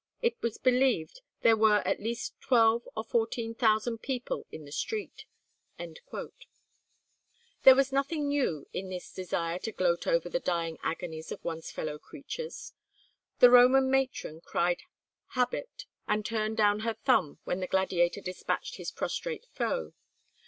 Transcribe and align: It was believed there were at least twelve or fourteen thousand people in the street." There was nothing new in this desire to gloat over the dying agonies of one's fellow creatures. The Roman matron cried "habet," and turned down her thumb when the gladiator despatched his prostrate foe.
It 0.19 0.35
was 0.41 0.57
believed 0.57 1.21
there 1.43 1.55
were 1.55 1.83
at 1.87 1.99
least 2.01 2.33
twelve 2.41 2.89
or 2.95 3.03
fourteen 3.03 3.53
thousand 3.53 3.99
people 3.99 4.47
in 4.51 4.65
the 4.65 4.71
street." 4.71 5.25
There 5.77 7.75
was 7.75 7.91
nothing 7.91 8.27
new 8.27 8.67
in 8.73 8.89
this 8.89 9.13
desire 9.13 9.59
to 9.59 9.71
gloat 9.71 10.07
over 10.07 10.27
the 10.27 10.39
dying 10.39 10.79
agonies 10.81 11.31
of 11.31 11.45
one's 11.45 11.69
fellow 11.69 11.99
creatures. 11.99 12.73
The 13.37 13.51
Roman 13.51 13.91
matron 13.91 14.41
cried 14.43 14.81
"habet," 15.35 15.85
and 16.07 16.25
turned 16.25 16.57
down 16.57 16.79
her 16.79 16.95
thumb 16.95 17.37
when 17.43 17.59
the 17.59 17.67
gladiator 17.67 18.21
despatched 18.21 18.77
his 18.77 18.89
prostrate 18.89 19.45
foe. 19.51 19.93